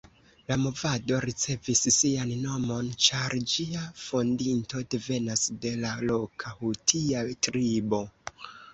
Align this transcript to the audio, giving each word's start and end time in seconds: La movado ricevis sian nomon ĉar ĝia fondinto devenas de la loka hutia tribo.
La 0.51 0.55
movado 0.61 1.19
ricevis 1.25 1.81
sian 1.97 2.31
nomon 2.47 2.89
ĉar 3.09 3.37
ĝia 3.53 3.85
fondinto 4.07 4.85
devenas 4.97 5.47
de 5.67 5.77
la 5.87 5.95
loka 6.11 6.59
hutia 6.65 7.27
tribo. 7.49 8.05